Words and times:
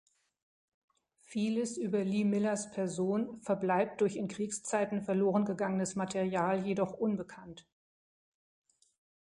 Vieles 1.25 1.77
über 1.77 2.03
Lee 2.03 2.23
Millers 2.25 2.71
Person 2.71 3.39
verbleibt 3.43 4.01
durch 4.01 4.15
in 4.15 4.27
Kriegszeiten 4.27 5.03
verloren 5.03 5.45
gegangenes 5.45 5.95
Material 5.95 6.65
jedoch 6.65 6.93
unbekannt. 6.93 7.67